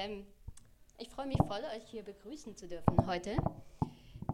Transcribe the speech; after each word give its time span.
Ähm, 0.00 0.24
ich 0.96 1.10
freue 1.10 1.26
mich 1.26 1.36
voll, 1.46 1.62
euch 1.76 1.86
hier 1.90 2.02
begrüßen 2.02 2.56
zu 2.56 2.66
dürfen 2.66 3.06
heute. 3.06 3.36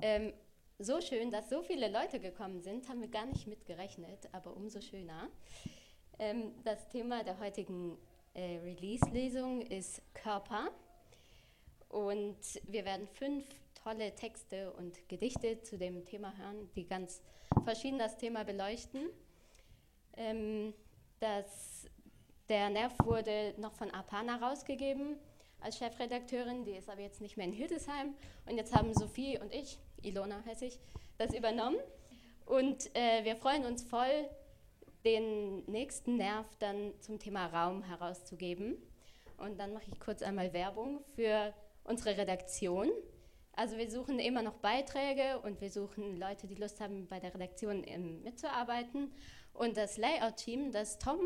Ähm, 0.01 0.33
so 0.79 1.01
schön, 1.01 1.33
dass 1.33 1.49
so 1.49 1.61
viele 1.63 1.91
Leute 1.91 2.21
gekommen 2.21 2.61
sind, 2.61 2.89
haben 2.89 3.01
wir 3.01 3.09
gar 3.09 3.27
nicht 3.27 3.49
mitgerechnet, 3.49 4.29
aber 4.31 4.55
umso 4.55 4.81
schöner. 4.81 5.29
Ähm, 6.21 6.53
das 6.63 6.89
Thema 6.89 7.25
der 7.25 7.41
heutigen 7.41 7.99
äh, 8.35 8.59
Release-Lesung 8.59 9.63
ist 9.63 10.03
Körper. 10.15 10.71
Und 11.89 12.39
wir 12.69 12.85
werden 12.85 13.09
fünf 13.09 13.45
tolle 13.75 14.15
Texte 14.15 14.73
und 14.75 15.09
Gedichte 15.09 15.63
zu 15.63 15.79
dem 15.79 16.05
Thema 16.05 16.33
hören, 16.37 16.71
die 16.77 16.87
ganz 16.87 17.23
verschieden 17.65 17.99
das 17.99 18.17
Thema 18.19 18.45
beleuchten. 18.45 19.11
Ähm, 20.17 20.75
das, 21.19 21.89
der 22.49 22.71
Nerv 22.71 22.93
wurde 23.03 23.55
noch 23.59 23.73
von 23.73 23.91
Apana 23.91 24.37
rausgegeben 24.37 25.19
als 25.67 25.79
Chefredakteurin, 25.79 26.65
die 26.65 26.77
ist 26.77 26.89
aber 26.89 27.01
jetzt 27.01 27.21
nicht 27.21 27.37
mehr 27.37 27.45
in 27.45 27.53
Hildesheim. 27.53 28.15
Und 28.47 28.57
jetzt 28.57 28.73
haben 28.73 28.95
Sophie 28.95 29.37
und 29.39 29.53
ich, 29.53 29.79
Ilona 30.01 30.45
heiße 30.47 30.65
ich, 30.65 30.79
das 31.19 31.35
übernommen. 31.35 31.77
Und 32.45 32.95
äh, 32.95 33.25
wir 33.25 33.35
freuen 33.35 33.65
uns 33.65 33.83
voll, 33.83 34.29
den 35.05 35.65
nächsten 35.65 36.17
Nerv 36.17 36.47
dann 36.61 36.93
zum 37.01 37.19
Thema 37.19 37.47
Raum 37.47 37.83
herauszugeben. 37.83 38.77
Und 39.39 39.59
dann 39.59 39.73
mache 39.73 39.87
ich 39.89 39.99
kurz 39.99 40.23
einmal 40.23 40.53
Werbung 40.53 41.03
für 41.17 41.53
unsere 41.83 42.17
Redaktion. 42.17 42.89
Also 43.53 43.77
wir 43.77 43.91
suchen 43.91 44.21
immer 44.21 44.43
noch 44.43 44.59
Beiträge 44.59 45.41
und 45.41 45.61
wir 45.61 45.71
suchen 45.71 46.17
Leute, 46.17 46.47
die 46.47 46.55
Lust 46.55 46.81
haben, 46.81 47.09
bei 47.09 47.19
der 47.19 47.35
Redaktion 47.35 47.83
ähm, 47.87 48.23
mitzuarbeiten. 48.23 49.13
Und 49.53 49.77
das 49.77 49.97
Layout-Team, 49.97 50.71
das 50.71 50.99
Tom, 50.99 51.19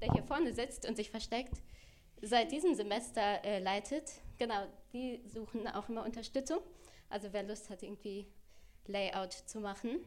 der 0.00 0.12
hier 0.12 0.22
vorne 0.22 0.52
sitzt 0.52 0.88
und 0.88 0.96
sich 0.96 1.10
versteckt, 1.10 1.60
seit 2.22 2.52
diesem 2.52 2.74
Semester 2.74 3.42
äh, 3.44 3.58
leitet. 3.60 4.12
Genau, 4.38 4.66
die 4.92 5.20
suchen 5.26 5.66
auch 5.68 5.88
immer 5.88 6.04
Unterstützung. 6.04 6.60
Also 7.08 7.32
wer 7.32 7.42
Lust 7.42 7.70
hat, 7.70 7.82
irgendwie 7.82 8.26
Layout 8.86 9.32
zu 9.32 9.58
machen, 9.60 9.98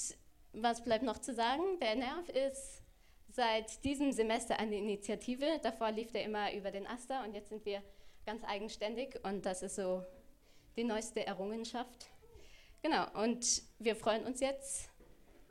was 0.54 0.84
bleibt 0.84 1.04
noch 1.04 1.18
zu 1.18 1.34
sagen? 1.34 1.64
Der 1.82 1.96
Nerv 1.96 2.30
ist 2.30 2.82
seit 3.30 3.84
diesem 3.84 4.12
Semester 4.12 4.60
eine 4.60 4.78
Initiative. 4.78 5.60
Davor 5.62 5.92
lief 5.92 6.12
der 6.12 6.24
immer 6.24 6.54
über 6.54 6.72
den 6.72 6.88
Aster 6.88 7.24
und 7.24 7.34
jetzt 7.34 7.50
sind 7.50 7.66
wir 7.66 7.82
ganz 8.26 8.44
eigenständig 8.44 9.20
und 9.24 9.46
das 9.46 9.62
ist 9.62 9.76
so 9.76 10.04
die 10.76 10.84
neueste 10.84 11.26
Errungenschaft. 11.26 12.10
Genau, 12.82 13.06
und 13.22 13.64
wir 13.80 13.96
freuen 13.96 14.26
uns 14.26 14.40
jetzt 14.40 14.90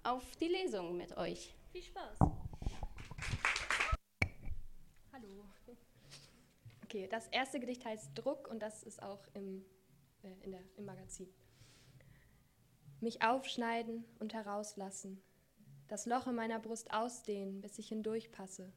auf 0.03 0.25
die 0.37 0.49
Lesung 0.49 0.97
mit 0.97 1.17
euch. 1.17 1.55
Viel 1.73 1.83
Spaß. 1.83 2.19
Hallo, 5.13 5.45
Okay, 6.85 7.07
das 7.09 7.29
erste 7.29 7.61
Gedicht 7.61 7.85
heißt 7.85 8.11
Druck 8.15 8.49
und 8.49 8.61
das 8.61 8.83
ist 8.83 9.03
auch 9.03 9.21
im, 9.35 9.65
äh, 10.23 10.45
in 10.45 10.53
der, 10.53 10.63
im 10.77 10.87
Magazin. 10.87 11.29
Mich 13.01 13.23
aufschneiden 13.23 14.05
und 14.19 14.35
herauslassen, 14.35 15.23
das 15.87 16.07
Loch 16.07 16.27
in 16.27 16.35
meiner 16.35 16.59
Brust 16.59 16.93
ausdehnen, 16.93 17.61
bis 17.61 17.79
ich 17.79 17.89
hindurchpasse, 17.89 18.73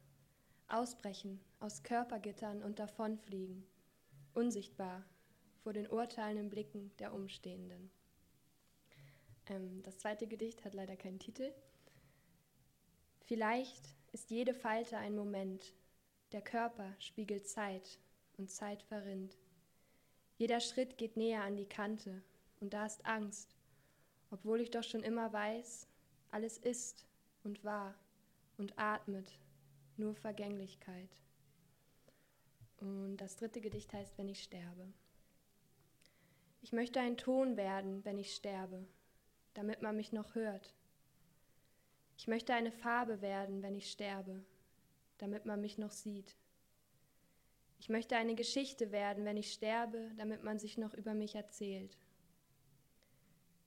ausbrechen 0.68 1.40
aus 1.58 1.82
Körpergittern 1.82 2.62
und 2.62 2.78
davonfliegen, 2.78 3.66
unsichtbar 4.32 5.04
vor 5.64 5.72
den 5.72 5.88
urteilenden 5.90 6.50
Blicken 6.50 6.92
der 6.98 7.14
Umstehenden. 7.14 7.90
Ähm, 9.46 9.82
das 9.82 9.96
zweite 9.96 10.26
Gedicht 10.26 10.64
hat 10.64 10.74
leider 10.74 10.94
keinen 10.94 11.18
Titel. 11.18 11.52
Vielleicht 13.22 13.94
ist 14.12 14.30
jede 14.30 14.52
Falte 14.52 14.98
ein 14.98 15.16
Moment, 15.16 15.72
der 16.32 16.42
Körper 16.42 16.94
spiegelt 16.98 17.48
Zeit 17.48 17.98
und 18.36 18.50
Zeit 18.50 18.82
verrinnt. 18.82 19.38
Jeder 20.36 20.60
Schritt 20.60 20.98
geht 20.98 21.16
näher 21.16 21.42
an 21.42 21.56
die 21.56 21.68
Kante 21.68 22.22
und 22.60 22.74
da 22.74 22.84
ist 22.84 23.06
Angst, 23.06 23.56
obwohl 24.30 24.60
ich 24.60 24.70
doch 24.70 24.84
schon 24.84 25.02
immer 25.02 25.32
weiß, 25.32 25.88
alles 26.30 26.58
ist 26.58 27.06
und 27.42 27.64
war 27.64 27.94
und 28.58 28.78
atmet, 28.78 29.38
nur 29.96 30.14
Vergänglichkeit. 30.14 31.16
Und 32.80 33.16
das 33.16 33.36
dritte 33.36 33.62
Gedicht 33.62 33.94
heißt, 33.94 34.18
wenn 34.18 34.28
ich 34.28 34.42
sterbe. 34.42 34.92
Ich 36.64 36.72
möchte 36.72 36.98
ein 36.98 37.18
Ton 37.18 37.58
werden, 37.58 38.02
wenn 38.06 38.18
ich 38.18 38.34
sterbe, 38.34 38.88
damit 39.52 39.82
man 39.82 39.96
mich 39.96 40.12
noch 40.12 40.34
hört. 40.34 40.72
Ich 42.16 42.26
möchte 42.26 42.54
eine 42.54 42.72
Farbe 42.72 43.20
werden, 43.20 43.62
wenn 43.62 43.74
ich 43.74 43.90
sterbe, 43.90 44.42
damit 45.18 45.44
man 45.44 45.60
mich 45.60 45.76
noch 45.76 45.92
sieht. 45.92 46.34
Ich 47.80 47.90
möchte 47.90 48.16
eine 48.16 48.34
Geschichte 48.34 48.92
werden, 48.92 49.26
wenn 49.26 49.36
ich 49.36 49.52
sterbe, 49.52 50.10
damit 50.16 50.42
man 50.42 50.58
sich 50.58 50.78
noch 50.78 50.94
über 50.94 51.12
mich 51.12 51.34
erzählt. 51.34 51.98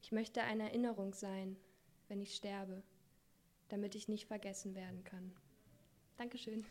Ich 0.01 0.11
möchte 0.11 0.41
eine 0.41 0.63
Erinnerung 0.63 1.13
sein, 1.13 1.55
wenn 2.07 2.19
ich 2.19 2.35
sterbe, 2.35 2.81
damit 3.69 3.93
ich 3.93 4.07
nicht 4.07 4.25
vergessen 4.25 4.73
werden 4.73 5.03
kann. 5.03 5.35
Dankeschön. 6.17 6.65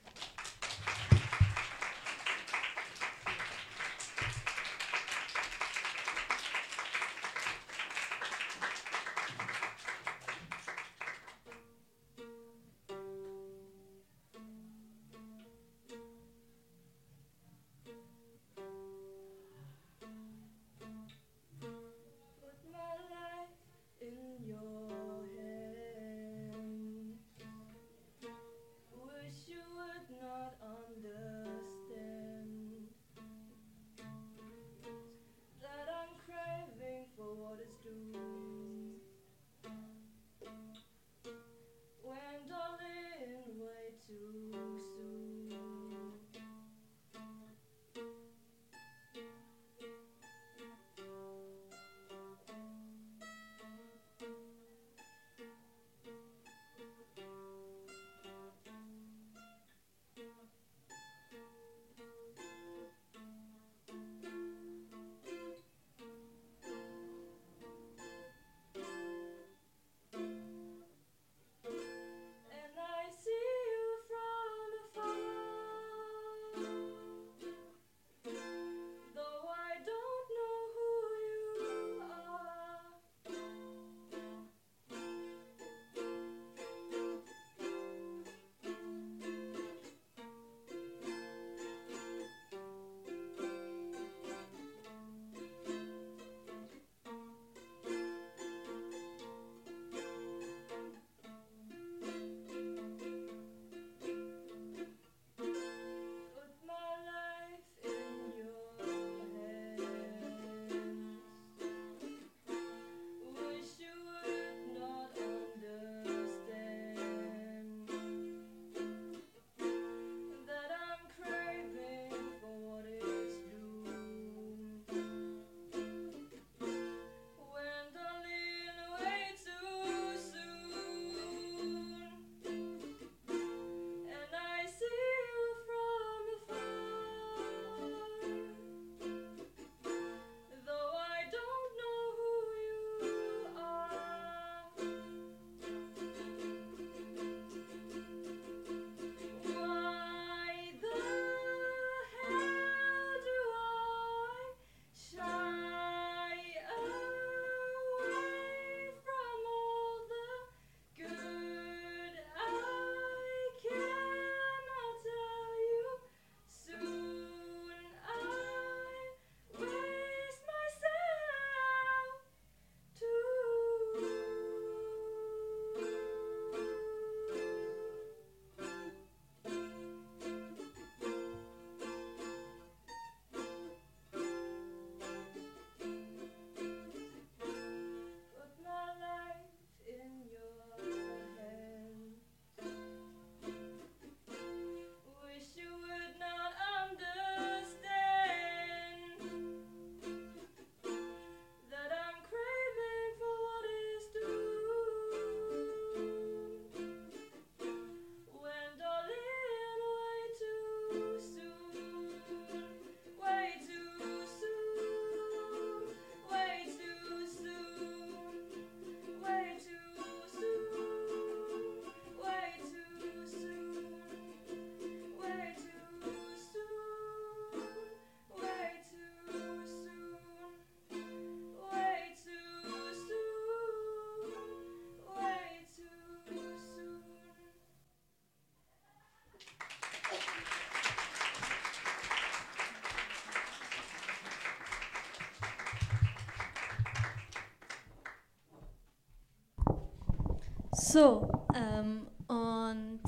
So, 250.88 251.28
ähm, 251.52 252.06
und 252.28 253.00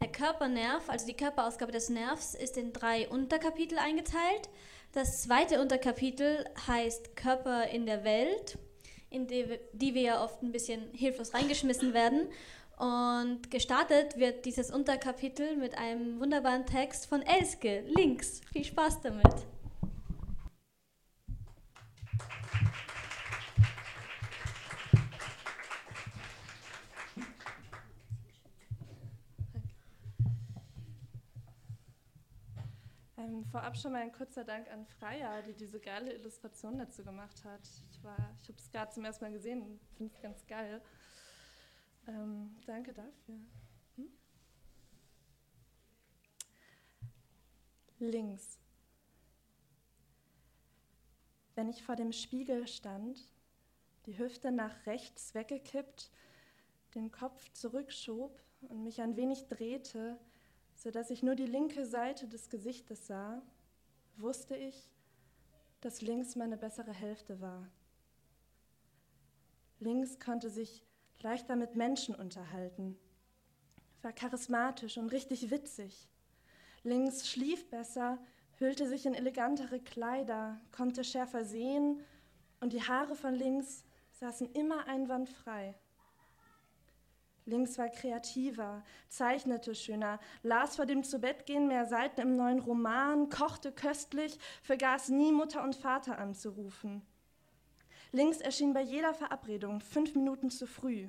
der 0.00 0.06
Körpernerv, 0.12 0.88
also 0.88 1.04
die 1.04 1.16
Körperausgabe 1.16 1.72
des 1.72 1.88
Nervs, 1.88 2.36
ist 2.36 2.56
in 2.56 2.72
drei 2.72 3.08
Unterkapitel 3.08 3.76
eingeteilt. 3.76 4.48
Das 4.92 5.22
zweite 5.22 5.60
Unterkapitel 5.60 6.44
heißt 6.68 7.16
Körper 7.16 7.66
in 7.70 7.86
der 7.86 8.04
Welt, 8.04 8.56
in 9.10 9.26
die, 9.26 9.58
die 9.72 9.94
wir 9.94 10.02
ja 10.02 10.24
oft 10.24 10.44
ein 10.44 10.52
bisschen 10.52 10.92
hilflos 10.92 11.34
reingeschmissen 11.34 11.92
werden. 11.92 12.28
Und 12.78 13.50
gestartet 13.50 14.16
wird 14.16 14.44
dieses 14.44 14.70
Unterkapitel 14.70 15.56
mit 15.56 15.76
einem 15.76 16.20
wunderbaren 16.20 16.66
Text 16.66 17.06
von 17.06 17.22
Elske, 17.22 17.82
links. 17.96 18.42
Viel 18.52 18.64
Spaß 18.64 19.00
damit. 19.00 19.44
Ähm, 33.24 33.44
vorab 33.50 33.73
schon 33.84 33.92
mal 33.92 34.00
ein 34.00 34.12
kurzer 34.12 34.44
Dank 34.44 34.66
an 34.70 34.86
Freya, 34.86 35.42
die 35.42 35.52
diese 35.52 35.78
geile 35.78 36.14
Illustration 36.14 36.78
dazu 36.78 37.04
gemacht 37.04 37.44
hat. 37.44 37.60
Ich, 37.68 37.98
ich 37.98 38.48
habe 38.48 38.58
es 38.58 38.70
gerade 38.70 38.90
zum 38.90 39.04
ersten 39.04 39.26
Mal 39.26 39.30
gesehen 39.30 39.78
finde 39.98 40.14
es 40.14 40.22
ganz 40.22 40.46
geil. 40.46 40.80
Ähm, 42.08 42.56
danke 42.64 42.94
dafür. 42.94 43.34
Hm? 43.96 44.08
Links. 47.98 48.58
Wenn 51.54 51.68
ich 51.68 51.82
vor 51.82 51.96
dem 51.96 52.12
Spiegel 52.12 52.66
stand, 52.66 53.28
die 54.06 54.16
Hüfte 54.16 54.50
nach 54.50 54.86
rechts 54.86 55.34
weggekippt, 55.34 56.10
den 56.94 57.10
Kopf 57.10 57.52
zurückschob 57.52 58.42
und 58.62 58.82
mich 58.82 59.02
ein 59.02 59.18
wenig 59.18 59.46
drehte, 59.48 60.18
sodass 60.74 61.10
ich 61.10 61.22
nur 61.22 61.34
die 61.34 61.44
linke 61.44 61.84
Seite 61.84 62.26
des 62.28 62.48
Gesichtes 62.48 63.08
sah, 63.08 63.42
wusste 64.16 64.56
ich, 64.56 64.88
dass 65.80 66.02
links 66.02 66.36
meine 66.36 66.56
bessere 66.56 66.92
Hälfte 66.92 67.40
war. 67.40 67.68
Links 69.80 70.18
konnte 70.18 70.48
sich 70.48 70.82
leichter 71.20 71.56
mit 71.56 71.76
Menschen 71.76 72.14
unterhalten, 72.14 72.98
war 74.02 74.12
charismatisch 74.12 74.98
und 74.98 75.10
richtig 75.10 75.50
witzig. 75.50 76.08
Links 76.82 77.28
schlief 77.28 77.68
besser, 77.70 78.18
hüllte 78.58 78.88
sich 78.88 79.06
in 79.06 79.14
elegantere 79.14 79.80
Kleider, 79.80 80.60
konnte 80.70 81.02
schärfer 81.04 81.44
sehen 81.44 82.00
und 82.60 82.72
die 82.72 82.82
Haare 82.82 83.16
von 83.16 83.34
links 83.34 83.84
saßen 84.12 84.52
immer 84.52 84.86
einwandfrei. 84.86 85.74
Links 87.46 87.76
war 87.76 87.90
kreativer, 87.90 88.82
zeichnete 89.08 89.74
schöner, 89.74 90.18
las 90.42 90.76
vor 90.76 90.86
dem 90.86 91.04
Zubettgehen 91.04 91.68
mehr 91.68 91.84
Seiten 91.84 92.22
im 92.22 92.36
neuen 92.36 92.58
Roman, 92.58 93.28
kochte 93.28 93.70
köstlich, 93.70 94.38
vergaß 94.62 95.10
nie 95.10 95.30
Mutter 95.30 95.62
und 95.62 95.76
Vater 95.76 96.18
anzurufen. 96.18 97.02
Links 98.12 98.38
erschien 98.38 98.72
bei 98.72 98.80
jeder 98.80 99.12
Verabredung 99.12 99.80
fünf 99.80 100.14
Minuten 100.14 100.48
zu 100.48 100.66
früh, 100.66 101.08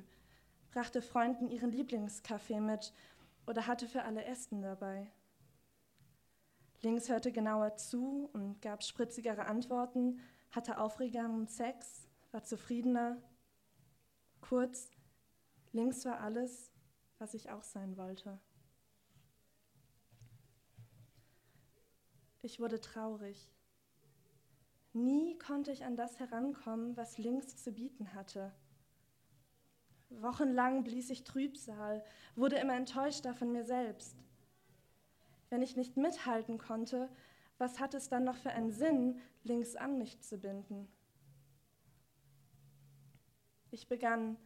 brachte 0.71 1.01
Freunden 1.01 1.47
ihren 1.47 1.71
Lieblingskaffee 1.71 2.59
mit 2.59 2.91
oder 3.47 3.67
hatte 3.67 3.87
für 3.87 4.03
alle 4.03 4.25
Ästen 4.25 4.61
dabei. 4.61 5.09
Links 6.81 7.07
hörte 7.07 7.31
genauer 7.31 7.77
zu 7.77 8.29
und 8.33 8.61
gab 8.61 8.83
spritzigere 8.83 9.45
Antworten, 9.45 10.19
hatte 10.51 10.79
aufregenden 10.79 11.47
Sex, 11.47 12.09
war 12.31 12.43
zufriedener. 12.43 13.17
Kurz, 14.41 14.89
Links 15.75 16.05
war 16.05 16.22
alles, 16.22 16.72
was 17.20 17.34
ich 17.34 17.51
auch 17.51 17.63
sein 17.63 17.98
wollte. 17.98 18.39
Ich 22.41 22.62
wurde 22.62 22.79
traurig. 22.79 23.51
Nie 24.94 25.38
konnte 25.38 25.74
ich 25.74 25.84
an 25.84 25.98
das 25.98 26.17
herankommen, 26.17 26.96
was 26.96 27.17
links 27.17 27.62
zu 27.62 27.74
bieten 27.74 28.13
hatte. 28.13 28.53
Wochenlang 30.10 30.86
blies 30.86 31.10
ich 31.10 31.25
Trübsal, 31.25 32.05
wurde 32.38 32.55
immer 32.55 32.75
enttäuschter 32.75 33.34
von 33.34 33.51
mir 33.51 33.65
selbst. 33.65 34.15
Wenn 35.50 35.62
ich 35.62 35.75
nicht 35.75 35.98
mithalten 35.98 36.58
konnte, 36.58 37.10
was 37.58 37.82
hat 37.82 37.96
es 37.96 38.08
dann 38.08 38.24
noch 38.24 38.38
für 38.38 38.51
einen 38.51 38.72
Sinn, 38.72 39.20
links 39.44 39.75
an 39.75 39.98
mich 39.98 40.22
zu 40.22 40.38
binden? 40.38 40.88
Ich 43.72 43.89
begann, 43.89 44.38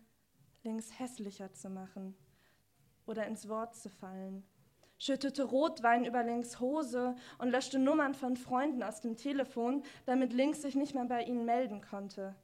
links 0.63 0.99
hässlicher 0.99 1.53
zu 1.53 1.69
machen 1.69 2.15
oder 3.05 3.25
ins 3.25 3.47
Wort 3.47 3.75
zu 3.75 3.89
fallen, 3.89 4.43
schüttete 4.97 5.43
Rotwein 5.43 6.05
über 6.05 6.23
links 6.23 6.59
Hose 6.59 7.15
und 7.37 7.49
löschte 7.49 7.79
Nummern 7.79 8.13
von 8.13 8.35
Freunden 8.35 8.83
aus 8.83 9.01
dem 9.01 9.15
Telefon, 9.15 9.83
damit 10.05 10.33
links 10.33 10.61
sich 10.61 10.75
nicht 10.75 10.93
mehr 10.93 11.05
bei 11.05 11.23
ihnen 11.23 11.45
melden 11.45 11.81
konnte. 11.81 12.35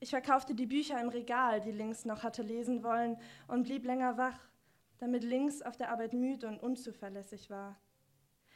Ich 0.00 0.10
verkaufte 0.10 0.54
die 0.54 0.66
Bücher 0.66 1.00
im 1.00 1.10
Regal, 1.10 1.60
die 1.60 1.70
links 1.70 2.04
noch 2.04 2.24
hatte 2.24 2.42
lesen 2.42 2.82
wollen, 2.82 3.16
und 3.46 3.62
blieb 3.62 3.84
länger 3.84 4.16
wach, 4.16 4.38
damit 4.98 5.22
links 5.22 5.62
auf 5.62 5.76
der 5.76 5.90
Arbeit 5.90 6.12
müde 6.12 6.48
und 6.48 6.58
unzuverlässig 6.58 7.50
war. 7.50 7.78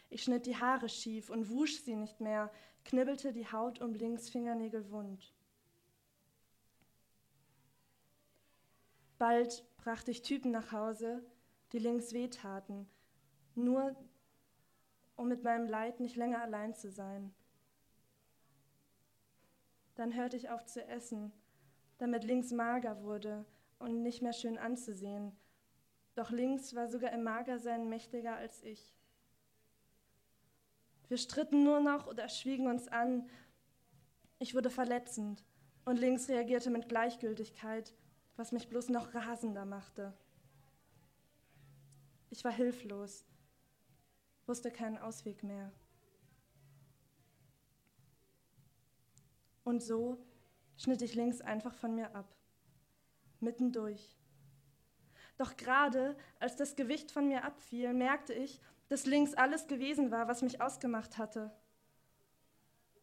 Ich 0.08 0.22
schnitt 0.22 0.46
die 0.46 0.56
Haare 0.56 0.88
schief 0.88 1.30
und 1.30 1.50
wusch 1.50 1.80
sie 1.80 1.94
nicht 1.94 2.20
mehr, 2.20 2.50
knibbelte 2.84 3.32
die 3.32 3.46
Haut 3.46 3.80
um 3.80 3.94
links 3.94 4.28
Fingernägel 4.28 4.90
wund. 4.90 5.35
Bald 9.18 9.64
brachte 9.78 10.10
ich 10.10 10.22
Typen 10.22 10.50
nach 10.50 10.72
Hause, 10.72 11.24
die 11.72 11.78
links 11.78 12.12
wehtaten, 12.12 12.86
nur 13.54 13.96
um 15.16 15.28
mit 15.28 15.42
meinem 15.42 15.66
Leid 15.66 16.00
nicht 16.00 16.16
länger 16.16 16.42
allein 16.42 16.74
zu 16.74 16.90
sein. 16.90 17.34
Dann 19.94 20.14
hörte 20.14 20.36
ich 20.36 20.50
auf 20.50 20.66
zu 20.66 20.84
essen, 20.86 21.32
damit 21.96 22.24
links 22.24 22.52
mager 22.52 23.02
wurde 23.02 23.46
und 23.78 24.02
nicht 24.02 24.20
mehr 24.20 24.34
schön 24.34 24.58
anzusehen. 24.58 25.34
Doch 26.14 26.30
links 26.30 26.74
war 26.74 26.88
sogar 26.88 27.12
im 27.12 27.22
Magersein 27.22 27.88
mächtiger 27.88 28.36
als 28.36 28.62
ich. 28.62 28.94
Wir 31.08 31.16
stritten 31.16 31.64
nur 31.64 31.80
noch 31.80 32.06
oder 32.06 32.28
schwiegen 32.28 32.66
uns 32.66 32.88
an. 32.88 33.28
Ich 34.38 34.54
wurde 34.54 34.68
verletzend 34.68 35.42
und 35.86 35.98
links 35.98 36.28
reagierte 36.28 36.68
mit 36.68 36.88
Gleichgültigkeit 36.90 37.94
was 38.36 38.52
mich 38.52 38.68
bloß 38.68 38.90
noch 38.90 39.14
rasender 39.14 39.64
machte. 39.64 40.12
Ich 42.30 42.44
war 42.44 42.52
hilflos, 42.52 43.24
wusste 44.46 44.70
keinen 44.70 44.98
Ausweg 44.98 45.42
mehr. 45.42 45.72
Und 49.64 49.82
so 49.82 50.18
schnitt 50.76 51.02
ich 51.02 51.14
links 51.14 51.40
einfach 51.40 51.74
von 51.74 51.94
mir 51.94 52.14
ab, 52.14 52.36
mittendurch. 53.40 54.16
Doch 55.38 55.56
gerade 55.56 56.16
als 56.38 56.56
das 56.56 56.76
Gewicht 56.76 57.10
von 57.10 57.28
mir 57.28 57.44
abfiel, 57.44 57.92
merkte 57.92 58.32
ich, 58.32 58.60
dass 58.88 59.06
links 59.06 59.34
alles 59.34 59.66
gewesen 59.66 60.10
war, 60.10 60.28
was 60.28 60.42
mich 60.42 60.60
ausgemacht 60.60 61.18
hatte. 61.18 61.52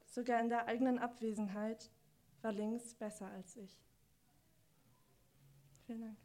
Sogar 0.05 0.39
in 0.39 0.49
der 0.49 0.67
eigenen 0.67 0.99
Abwesenheit 0.99 1.91
war 2.41 2.51
links 2.51 2.93
besser 2.95 3.27
als 3.27 3.55
ich. 3.57 3.83
Vielen 5.87 6.01
Dank. 6.01 6.17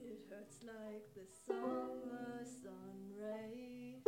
It 0.00 0.20
hurts 0.30 0.58
like 0.62 1.14
the 1.14 1.26
summer 1.46 2.44
sun 2.44 2.96
rays 3.16 4.04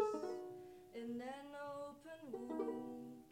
in 0.95 1.21
an 1.21 1.49
open 1.83 2.33
wound 2.33 3.25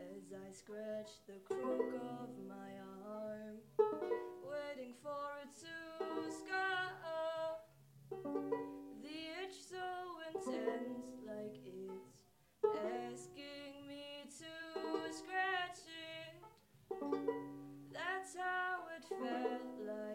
as 0.00 0.32
I 0.32 0.52
scratch 0.52 1.10
the 1.26 1.40
crook 1.44 1.94
of 1.94 2.30
my 2.48 2.71
felt 19.08 19.86
like 19.86 20.11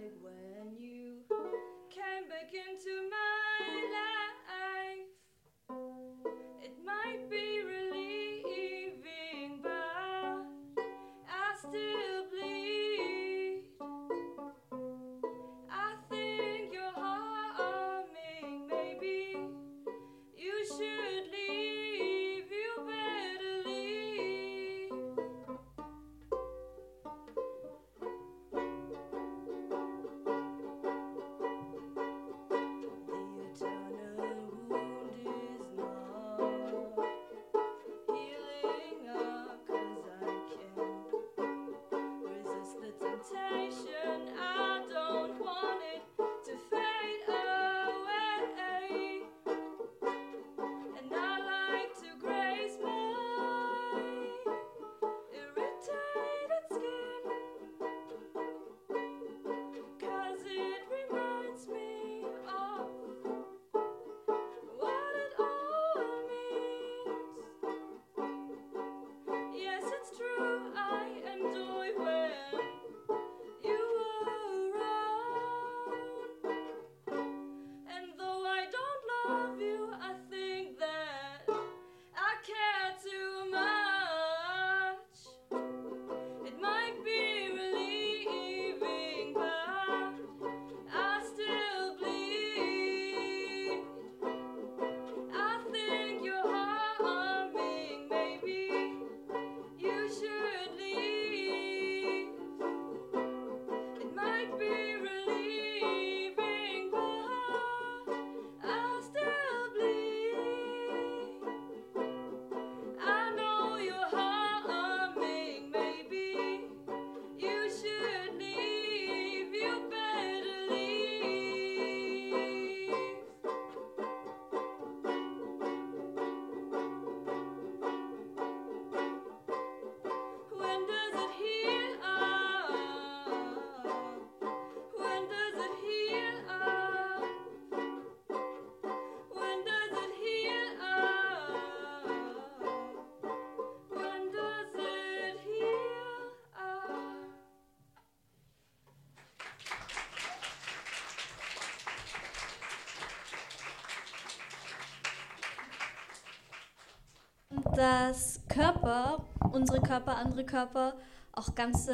dass 157.77 158.41
Körper, 158.47 159.23
unsere 159.51 159.79
Körper, 159.79 160.17
andere 160.17 160.43
Körper, 160.43 160.97
auch 161.31 161.53
ganze 161.53 161.93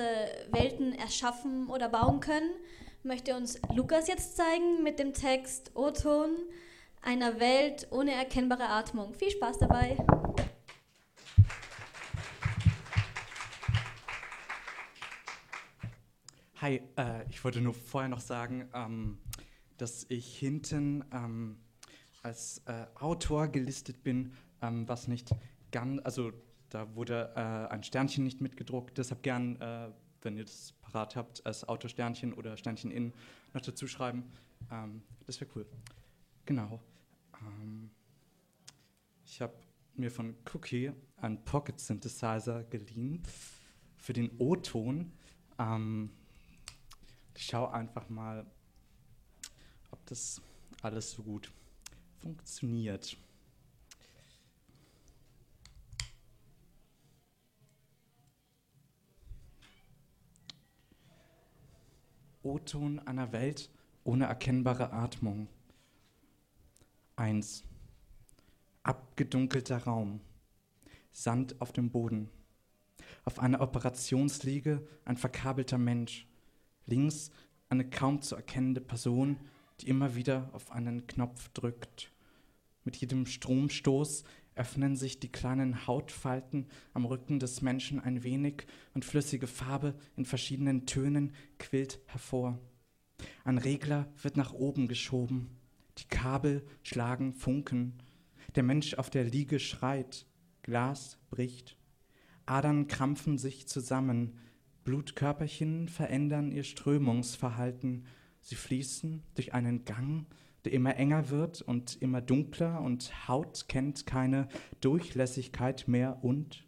Welten 0.50 0.94
erschaffen 0.94 1.68
oder 1.68 1.90
bauen 1.90 2.22
können, 2.22 2.52
möchte 3.04 3.36
uns 3.36 3.60
Lukas 3.76 4.08
jetzt 4.08 4.38
zeigen 4.38 4.82
mit 4.82 4.98
dem 4.98 5.12
Text 5.12 5.72
O-Ton 5.76 6.38
einer 7.02 7.38
Welt 7.42 7.90
ohne 7.92 8.14
erkennbare 8.14 8.70
Atmung. 8.70 9.14
Viel 9.14 9.30
Spaß 9.32 9.58
dabei! 9.58 9.98
Hi, 16.62 16.82
äh, 16.96 17.30
ich 17.30 17.44
wollte 17.44 17.60
nur 17.60 17.74
vorher 17.74 18.08
noch 18.08 18.22
sagen, 18.22 18.70
ähm, 18.74 19.18
dass 19.78 20.06
ich 20.08 20.38
hinten 20.38 21.04
ähm, 21.12 21.58
als 22.22 22.62
äh, 22.68 22.86
Autor 22.96 23.50
gelistet 23.50 24.02
bin, 24.02 24.32
ähm, 24.62 24.88
was 24.88 25.10
nicht 25.10 25.36
ganz, 25.74 26.00
also 26.06 26.32
da 26.70 26.96
wurde 26.96 27.34
äh, 27.36 27.74
ein 27.74 27.84
Sternchen 27.84 28.24
nicht 28.24 28.40
mitgedruckt, 28.40 28.98
deshalb 28.98 29.22
gern, 29.24 29.60
äh, 29.60 29.92
wenn 30.22 30.38
ihr 30.38 30.46
das 30.46 30.74
parat 30.82 31.18
habt, 31.18 31.46
als 31.46 31.68
Autorsternchen 31.68 32.34
oder 32.34 32.56
Sternchen 32.56 32.90
in 32.90 33.14
noch 33.54 33.62
dazu 33.62 33.88
schreiben. 33.88 34.32
Ähm, 34.72 35.04
das 35.26 35.42
wäre 35.42 35.52
cool. 35.56 35.66
Genau. 36.46 36.82
Ähm, 37.42 37.92
ich 39.26 39.42
habe 39.42 39.54
mir 39.96 40.10
von 40.10 40.36
Cookie 40.54 40.92
einen 41.18 41.44
Pocket 41.44 41.80
Synthesizer 41.80 42.64
geliehen 42.64 43.22
für 43.98 44.14
den 44.14 44.32
O-Ton. 44.40 45.12
Ähm, 45.60 46.12
ich 47.36 47.46
schaue 47.46 47.74
einfach 47.74 48.10
mal, 48.10 48.46
ob 49.92 50.06
das 50.06 50.42
alles 50.82 51.12
so 51.12 51.24
gut 51.24 51.52
funktioniert. 52.20 53.18
O-Ton 62.44 63.00
einer 63.00 63.32
Welt 63.32 63.70
ohne 64.04 64.26
erkennbare 64.26 64.92
Atmung. 64.92 65.48
1. 67.16 67.64
Abgedunkelter 68.84 69.78
Raum. 69.78 70.20
Sand 71.14 71.62
auf 71.62 71.72
dem 71.72 71.90
Boden. 71.90 72.30
Auf 73.24 73.40
einer 73.40 73.62
Operationsliege 73.62 74.86
ein 75.06 75.16
verkabelter 75.16 75.78
Mensch. 75.78 76.28
Links 76.86 77.32
eine 77.70 77.90
kaum 77.90 78.22
zu 78.22 78.36
erkennende 78.36 78.82
Person, 78.82 79.38
die 79.80 79.88
immer 79.88 80.16
wieder 80.16 80.50
auf 80.52 80.70
einen 80.72 81.08
Knopf 81.08 81.48
drückt. 81.54 82.12
Mit 82.84 82.98
jedem 82.98 83.26
Stromstoß 83.26 84.26
öffnen 84.56 84.96
sich 84.96 85.20
die 85.20 85.32
kleinen 85.32 85.88
Hautfalten 85.88 86.68
am 86.94 87.06
Rücken 87.06 87.40
des 87.40 87.62
Menschen 87.62 88.00
ein 88.00 88.24
wenig 88.24 88.66
und 88.94 89.06
flüssige 89.06 89.48
Farbe 89.48 89.96
in 90.16 90.26
verschiedenen 90.26 90.86
Tönen 90.86 91.34
quillt 91.60 92.00
hervor. 92.08 92.60
Ein 93.44 93.58
Regler 93.58 94.12
wird 94.22 94.38
nach 94.38 94.54
oben 94.54 94.88
geschoben. 94.88 95.58
Die 95.98 96.08
Kabel 96.08 96.66
schlagen 96.82 97.34
Funken. 97.34 97.94
Der 98.56 98.64
Mensch 98.64 98.96
auf 98.96 99.10
der 99.10 99.24
Liege 99.24 99.60
schreit. 99.60 100.26
Glas 100.64 101.18
bricht. 101.30 101.78
Adern 102.46 102.88
krampfen 102.88 103.38
sich 103.38 103.68
zusammen. 103.68 104.40
Blutkörperchen 104.84 105.88
verändern 105.88 106.52
ihr 106.52 106.64
Strömungsverhalten. 106.64 108.06
Sie 108.42 108.56
fließen 108.56 109.24
durch 109.36 109.54
einen 109.54 109.86
Gang, 109.86 110.26
der 110.66 110.72
immer 110.72 110.96
enger 110.96 111.30
wird 111.30 111.62
und 111.62 112.02
immer 112.02 112.22
dunkler 112.22 112.82
und 112.82 113.28
Haut 113.28 113.66
kennt 113.68 114.06
keine 114.06 114.48
Durchlässigkeit 114.82 115.88
mehr 115.88 116.24
und 116.24 116.66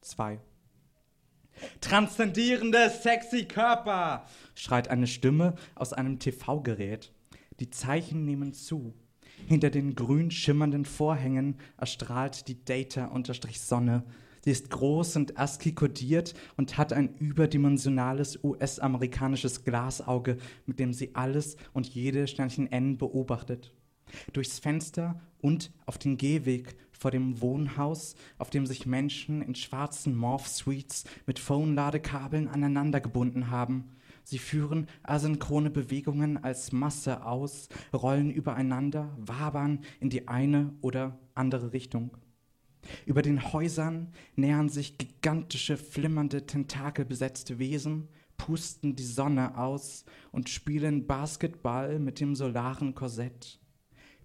zwei. 0.00 0.40
Transzendierende, 1.80 2.90
sexy 2.90 3.44
Körper, 3.44 4.26
schreit 4.54 4.88
eine 4.88 5.06
Stimme 5.06 5.54
aus 5.74 5.92
einem 5.92 6.18
TV-Gerät. 6.18 7.12
Die 7.60 7.70
Zeichen 7.70 8.24
nehmen 8.24 8.52
zu. 8.52 8.94
Hinter 9.46 9.70
den 9.70 9.94
grün 9.94 10.30
schimmernden 10.30 10.84
Vorhängen 10.84 11.56
erstrahlt 11.76 12.48
die 12.48 12.64
Data-Sonne. 12.64 14.04
Sie 14.44 14.50
ist 14.50 14.70
groß 14.70 15.16
und 15.16 15.38
ASCII 15.38 15.72
kodiert 15.72 16.34
und 16.56 16.78
hat 16.78 16.92
ein 16.92 17.14
überdimensionales 17.16 18.42
US-amerikanisches 18.42 19.64
Glasauge, 19.64 20.38
mit 20.66 20.78
dem 20.78 20.92
sie 20.92 21.14
alles 21.14 21.56
und 21.72 21.88
jede 21.88 22.26
Sternchen 22.26 22.70
N 22.70 22.98
beobachtet. 22.98 23.72
Durchs 24.32 24.58
Fenster 24.58 25.20
und 25.40 25.70
auf 25.86 25.98
den 25.98 26.16
Gehweg 26.16 26.76
vor 26.92 27.10
dem 27.10 27.40
Wohnhaus, 27.40 28.16
auf 28.38 28.50
dem 28.50 28.66
sich 28.66 28.86
Menschen 28.86 29.42
in 29.42 29.54
schwarzen 29.54 30.16
Morph-Suites 30.16 31.04
mit 31.26 31.38
Phone-Ladekabeln 31.38 32.48
aneinandergebunden 32.48 33.50
haben. 33.50 33.90
Sie 34.24 34.38
führen 34.38 34.88
asynchrone 35.04 35.70
Bewegungen 35.70 36.42
als 36.42 36.72
Masse 36.72 37.24
aus, 37.24 37.68
rollen 37.94 38.30
übereinander, 38.30 39.16
wabern 39.18 39.80
in 40.00 40.10
die 40.10 40.28
eine 40.28 40.74
oder 40.82 41.18
andere 41.34 41.72
Richtung. 41.72 42.10
Über 43.06 43.22
den 43.22 43.52
Häusern 43.52 44.12
nähern 44.36 44.68
sich 44.68 44.98
gigantische, 44.98 45.76
flimmernde, 45.76 46.46
tentakelbesetzte 46.46 47.58
Wesen, 47.58 48.08
pusten 48.36 48.96
die 48.96 49.04
Sonne 49.04 49.58
aus 49.58 50.04
und 50.32 50.48
spielen 50.48 51.06
Basketball 51.06 51.98
mit 51.98 52.20
dem 52.20 52.34
solaren 52.34 52.94
Korsett. 52.94 53.58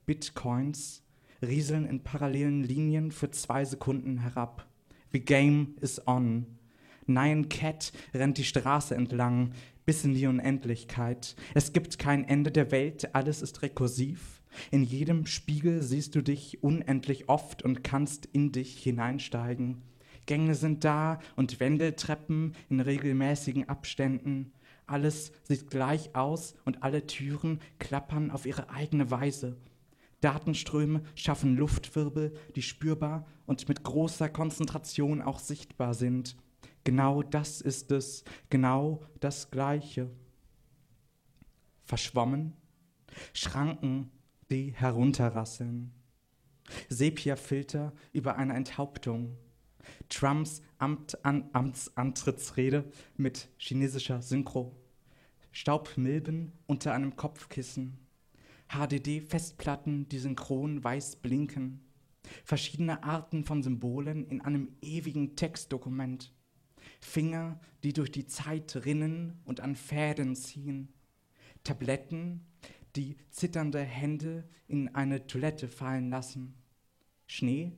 Bitcoins 0.06 1.04
rieseln 1.41 1.86
in 1.86 2.04
parallelen 2.04 2.63
Linien 2.63 3.12
für 3.12 3.32
zwei 3.32 3.65
Sekunden 3.65 4.19
herab. 4.19 4.67
The 5.12 5.19
game 5.19 5.76
is 5.82 6.08
on. 6.08 6.45
Nyan 7.06 7.49
Cat 7.49 7.91
rennt 8.13 8.38
die 8.38 8.45
Straße 8.45 8.95
entlang, 8.95 9.52
bis 9.86 10.06
in 10.06 10.13
die 10.13 10.28
Unendlichkeit. 10.28 11.36
Es 11.54 11.73
gibt 11.73 11.99
kein 11.99 12.23
Ende 12.23 12.52
der 12.52 12.71
Welt, 12.71 13.13
alles 13.13 13.41
ist 13.41 13.62
rekursiv. 13.62 14.41
In 14.72 14.84
jedem 14.84 15.26
Spiegel 15.26 15.82
siehst 15.82 16.16
du 16.16 16.22
dich 16.22 16.63
unendlich 16.63 17.30
oft 17.30 17.63
und 17.63 17.84
kannst 17.84 18.26
in 18.28 18.52
dich 18.52 18.82
hineinsteigen. 18.82 19.82
Gänge 20.26 20.56
sind 20.56 20.84
da 20.84 21.20
und 21.36 21.60
Wendeltreppen 21.60 22.56
in 22.70 22.80
regelmäßigen 22.80 23.68
Abständen. 23.68 24.54
Alles 24.86 25.32
sieht 25.44 25.70
gleich 25.70 26.16
aus 26.16 26.56
und 26.66 26.84
alle 26.84 27.08
Türen 27.08 27.60
klappern 27.80 28.32
auf 28.32 28.46
ihre 28.46 28.70
eigene 28.70 29.12
Weise. 29.12 29.58
Datenströme 30.22 31.04
schaffen 31.16 31.58
Luftwirbel, 31.58 32.34
die 32.56 32.62
spürbar 32.62 33.26
und 33.46 33.68
mit 33.68 33.84
großer 33.84 34.30
Konzentration 34.30 35.22
auch 35.22 35.39
sichtbar 35.39 35.94
sind. 35.94 36.38
Genau 36.86 37.24
das 37.24 37.60
ist 37.60 37.92
es, 37.92 38.24
genau 38.50 39.02
das 39.20 39.52
Gleiche. 39.52 40.10
Verschwommen, 41.84 42.54
Schranken 43.34 44.12
die 44.54 44.72
herunterrasseln. 44.76 45.92
Sepia-Filter 46.88 47.92
über 48.12 48.36
eine 48.38 48.54
Enthauptung. 48.54 49.36
Trumps 50.10 50.62
Amt 50.78 51.26
an 51.26 51.50
Amtsantrittsrede 51.54 52.86
mit 53.18 53.50
chinesischer 53.58 54.22
Synchro. 54.22 54.78
Staubmilben 55.52 56.52
unter 56.68 56.94
einem 56.94 57.16
Kopfkissen. 57.16 57.98
HDD-Festplatten, 58.70 60.08
die 60.10 60.20
synchron 60.20 60.84
weiß 60.84 61.18
blinken. 61.18 61.82
Verschiedene 62.44 63.04
Arten 63.04 63.46
von 63.46 63.63
Symbolen 63.63 64.28
in 64.28 64.42
einem 64.42 64.76
ewigen 64.82 65.36
Textdokument. 65.36 66.32
Finger, 67.02 67.60
die 67.84 67.94
durch 67.94 68.12
die 68.12 68.28
Zeit 68.28 68.86
rinnen 68.86 69.42
und 69.46 69.62
an 69.62 69.76
Fäden 69.76 70.36
ziehen. 70.36 70.94
Tabletten, 71.63 72.46
die 72.95 73.17
zitternde 73.29 73.82
Hände 73.82 74.47
in 74.67 74.93
eine 74.95 75.27
Toilette 75.27 75.67
fallen 75.67 76.10
lassen. 76.10 76.56
Schnee, 77.27 77.73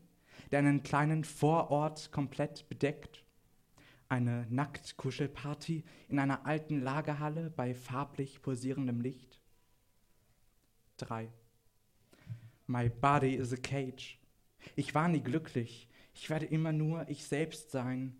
der 0.52 0.60
einen 0.60 0.84
kleinen 0.84 1.24
Vorort 1.24 2.12
komplett 2.12 2.68
bedeckt. 2.70 3.24
Eine 4.08 4.46
Nacktkuschelparty 4.50 5.84
in 6.10 6.20
einer 6.20 6.46
alten 6.46 6.82
Lagerhalle 6.82 7.50
bei 7.50 7.74
farblich 7.74 8.42
pulsierendem 8.42 9.02
Licht. 9.02 9.42
3. 10.98 11.30
My 12.68 12.90
body 12.90 13.36
is 13.36 13.54
a 13.54 13.58
cage. 13.58 14.20
Ich 14.76 14.96
war 14.96 15.08
nie 15.08 15.22
glücklich. 15.22 15.88
Ich 16.14 16.30
werde 16.30 16.46
immer 16.46 16.72
nur 16.72 17.08
ich 17.10 17.26
selbst 17.26 17.72
sein. 17.72 18.16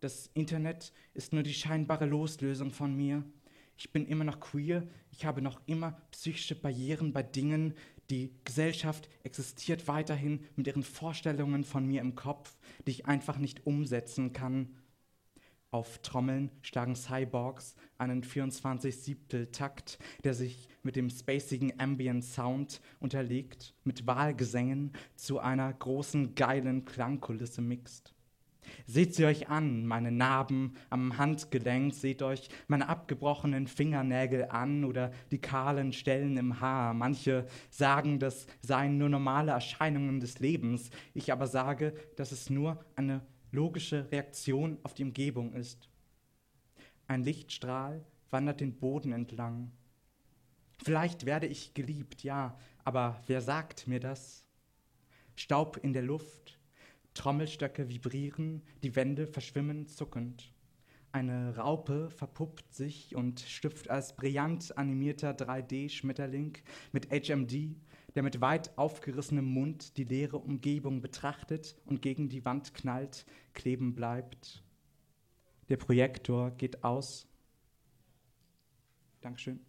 Das 0.00 0.30
Internet 0.34 0.92
ist 1.14 1.32
nur 1.32 1.42
die 1.42 1.54
scheinbare 1.54 2.06
Loslösung 2.06 2.70
von 2.70 2.94
mir. 2.94 3.24
Ich 3.76 3.92
bin 3.92 4.06
immer 4.06 4.24
noch 4.24 4.40
queer, 4.40 4.86
ich 5.10 5.24
habe 5.24 5.42
noch 5.42 5.60
immer 5.66 6.00
psychische 6.10 6.54
Barrieren 6.54 7.12
bei 7.12 7.22
Dingen, 7.22 7.74
die 8.10 8.32
Gesellschaft 8.44 9.08
existiert 9.24 9.88
weiterhin 9.88 10.44
mit 10.54 10.66
ihren 10.66 10.82
Vorstellungen 10.82 11.64
von 11.64 11.86
mir 11.86 12.00
im 12.00 12.14
Kopf, 12.14 12.56
die 12.86 12.92
ich 12.92 13.06
einfach 13.06 13.38
nicht 13.38 13.66
umsetzen 13.66 14.32
kann. 14.32 14.76
Auf 15.72 15.98
Trommeln 15.98 16.50
schlagen 16.62 16.94
Cyborgs 16.94 17.74
einen 17.98 18.22
24-Siebtel-Takt, 18.22 19.98
der 20.22 20.32
sich 20.32 20.68
mit 20.82 20.94
dem 20.94 21.10
spacigen 21.10 21.78
Ambient 21.80 22.24
Sound 22.24 22.80
unterlegt, 23.00 23.74
mit 23.82 24.06
Wahlgesängen 24.06 24.92
zu 25.16 25.40
einer 25.40 25.72
großen, 25.72 26.34
geilen 26.36 26.84
Klangkulisse 26.84 27.60
mixt. 27.60 28.15
Seht 28.86 29.14
sie 29.14 29.24
euch 29.24 29.48
an, 29.48 29.86
meine 29.86 30.12
Narben 30.12 30.74
am 30.90 31.18
Handgelenk, 31.18 31.94
seht 31.94 32.22
euch 32.22 32.48
meine 32.68 32.88
abgebrochenen 32.88 33.66
Fingernägel 33.66 34.46
an 34.46 34.84
oder 34.84 35.12
die 35.30 35.40
kahlen 35.40 35.92
Stellen 35.92 36.36
im 36.36 36.60
Haar. 36.60 36.94
Manche 36.94 37.46
sagen, 37.70 38.18
das 38.18 38.46
seien 38.60 38.98
nur 38.98 39.08
normale 39.08 39.52
Erscheinungen 39.52 40.20
des 40.20 40.38
Lebens. 40.40 40.90
Ich 41.14 41.32
aber 41.32 41.46
sage, 41.46 41.94
dass 42.16 42.32
es 42.32 42.50
nur 42.50 42.84
eine 42.94 43.20
logische 43.52 44.10
Reaktion 44.10 44.78
auf 44.82 44.94
die 44.94 45.04
Umgebung 45.04 45.52
ist. 45.52 45.88
Ein 47.08 47.22
Lichtstrahl 47.22 48.04
wandert 48.30 48.60
den 48.60 48.76
Boden 48.76 49.12
entlang. 49.12 49.70
Vielleicht 50.84 51.24
werde 51.26 51.46
ich 51.46 51.74
geliebt, 51.74 52.22
ja, 52.22 52.58
aber 52.84 53.20
wer 53.26 53.40
sagt 53.40 53.88
mir 53.88 54.00
das? 54.00 54.44
Staub 55.34 55.78
in 55.82 55.92
der 55.92 56.02
Luft, 56.02 56.55
Trommelstöcke 57.16 57.88
vibrieren, 57.88 58.62
die 58.82 58.94
Wände 58.94 59.26
verschwimmen 59.26 59.86
zuckend. 59.86 60.52
Eine 61.12 61.56
Raupe 61.56 62.10
verpuppt 62.10 62.74
sich 62.74 63.16
und 63.16 63.40
schlüpft 63.40 63.90
als 63.90 64.14
brillant 64.14 64.76
animierter 64.76 65.32
3D-Schmetterling 65.32 66.58
mit 66.92 67.10
HMD, 67.10 67.74
der 68.14 68.22
mit 68.22 68.40
weit 68.40 68.76
aufgerissenem 68.78 69.46
Mund 69.46 69.96
die 69.96 70.04
leere 70.04 70.36
Umgebung 70.38 71.00
betrachtet 71.00 71.76
und 71.86 72.02
gegen 72.02 72.28
die 72.28 72.44
Wand 72.44 72.74
knallt, 72.74 73.24
kleben 73.54 73.94
bleibt. 73.94 74.62
Der 75.68 75.78
Projektor 75.78 76.50
geht 76.52 76.84
aus. 76.84 77.26
Dankeschön. 79.20 79.65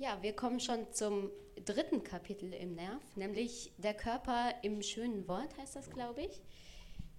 Ja, 0.00 0.16
wir 0.22 0.34
kommen 0.34 0.60
schon 0.60 0.90
zum 0.92 1.30
dritten 1.62 2.02
Kapitel 2.02 2.54
im 2.54 2.74
Nerv, 2.74 3.02
nämlich 3.16 3.70
der 3.76 3.92
Körper 3.92 4.54
im 4.62 4.80
schönen 4.80 5.28
Wort 5.28 5.54
heißt 5.58 5.76
das, 5.76 5.90
glaube 5.90 6.22
ich. 6.22 6.40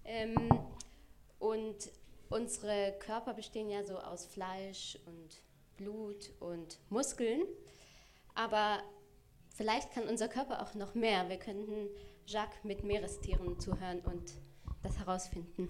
Ähm, 0.03 0.49
und 1.37 1.91
unsere 2.31 2.95
Körper 2.97 3.35
bestehen 3.35 3.69
ja 3.69 3.83
so 3.83 3.99
aus 3.99 4.25
Fleisch 4.25 4.97
und 5.05 5.43
Blut 5.77 6.31
und 6.39 6.79
Muskeln, 6.89 7.43
aber 8.33 8.81
vielleicht 9.55 9.91
kann 9.91 10.09
unser 10.09 10.27
Körper 10.27 10.63
auch 10.63 10.73
noch 10.73 10.95
mehr. 10.95 11.29
Wir 11.29 11.37
könnten 11.37 11.87
Jacques 12.25 12.63
mit 12.63 12.83
Meerestieren 12.83 13.59
zuhören 13.59 13.99
und 13.99 14.33
das 14.81 14.97
herausfinden. 14.97 15.67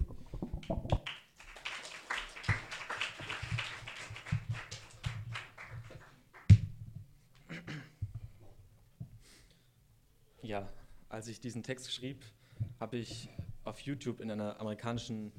Ja, 10.52 10.68
als 11.08 11.28
ich 11.28 11.40
diesen 11.40 11.62
Text 11.62 11.90
schrieb, 11.90 12.26
habe 12.78 12.98
ich 12.98 13.30
auf 13.64 13.80
YouTube 13.80 14.20
in 14.20 14.30
einer 14.30 14.60
amerikanischen 14.60 15.32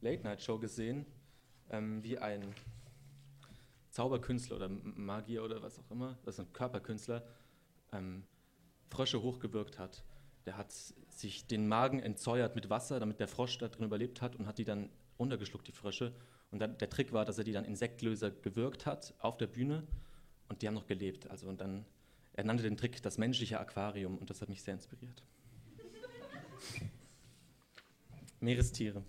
Late-Night-Show 0.00 0.58
gesehen, 0.58 1.06
ähm, 1.70 2.02
wie 2.02 2.18
ein 2.18 2.52
Zauberkünstler 3.90 4.56
oder 4.56 4.68
Magier 4.68 5.44
oder 5.44 5.62
was 5.62 5.78
auch 5.78 5.88
immer, 5.92 6.18
das 6.24 6.40
ist 6.40 6.40
ein 6.40 6.52
Körperkünstler, 6.52 7.24
ähm, 7.92 8.24
Frösche 8.88 9.22
hochgewirkt 9.22 9.78
hat. 9.78 10.02
Der 10.44 10.56
hat 10.56 10.72
sich 10.72 11.46
den 11.46 11.68
Magen 11.68 12.00
entsäuert 12.00 12.56
mit 12.56 12.68
Wasser, 12.68 12.98
damit 12.98 13.20
der 13.20 13.28
Frosch 13.28 13.58
da 13.58 13.68
drin 13.68 13.84
überlebt 13.84 14.22
hat 14.22 14.34
und 14.34 14.48
hat 14.48 14.58
die 14.58 14.64
dann 14.64 14.90
runtergeschluckt, 15.20 15.68
die 15.68 15.72
Frösche. 15.72 16.12
Und 16.50 16.58
dann, 16.58 16.76
der 16.78 16.90
Trick 16.90 17.12
war, 17.12 17.24
dass 17.24 17.38
er 17.38 17.44
die 17.44 17.52
dann 17.52 17.64
Insektlöser 17.64 18.32
gewirkt 18.32 18.86
hat 18.86 19.14
auf 19.20 19.36
der 19.36 19.46
Bühne 19.46 19.86
und 20.48 20.62
die 20.62 20.66
haben 20.66 20.74
noch 20.74 20.88
gelebt. 20.88 21.30
Also 21.30 21.46
und 21.46 21.60
dann, 21.60 21.84
er 22.34 22.44
nannte 22.44 22.62
den 22.62 22.76
Trick 22.76 23.02
das 23.02 23.18
menschliche 23.18 23.60
Aquarium 23.60 24.18
und 24.18 24.30
das 24.30 24.40
hat 24.40 24.48
mich 24.48 24.62
sehr 24.62 24.74
inspiriert. 24.74 25.22
Meerestiere. 28.40 29.02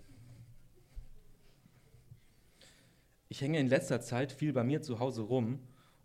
Ich 3.28 3.40
hänge 3.40 3.58
in 3.58 3.66
letzter 3.66 4.00
Zeit 4.00 4.30
viel 4.30 4.52
bei 4.52 4.62
mir 4.62 4.82
zu 4.82 5.00
Hause 5.00 5.22
rum 5.22 5.58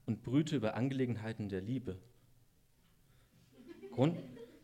und 0.05 0.23
brüte 0.23 0.55
über 0.55 0.73
Angelegenheiten 0.75 1.49
der 1.49 1.62
Liebe. 1.62 1.99
Grund, 3.91 4.17